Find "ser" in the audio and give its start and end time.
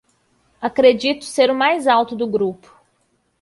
1.25-1.51